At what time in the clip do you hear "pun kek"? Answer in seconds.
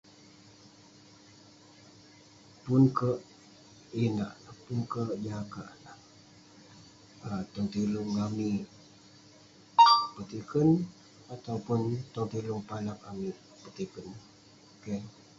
2.63-3.19, 4.63-5.11